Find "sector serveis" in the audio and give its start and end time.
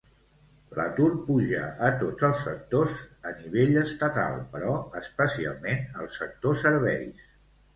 6.17-7.25